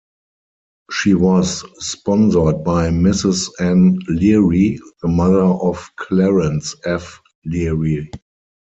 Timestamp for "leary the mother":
4.07-5.43